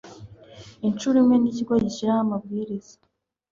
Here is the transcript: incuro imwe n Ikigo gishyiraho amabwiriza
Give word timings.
incuro 0.87 1.15
imwe 1.21 1.35
n 1.39 1.45
Ikigo 1.51 1.73
gishyiraho 1.83 2.21
amabwiriza 2.25 2.95